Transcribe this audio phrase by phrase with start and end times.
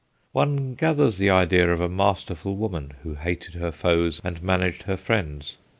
[0.31, 4.97] One gathers the idea of a masterful woman who hated her foes and managed her
[4.97, 5.57] friends.